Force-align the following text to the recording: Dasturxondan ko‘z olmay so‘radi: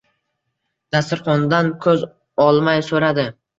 Dasturxondan 0.97 1.71
ko‘z 1.85 2.09
olmay 2.49 2.85
so‘radi: 2.91 3.31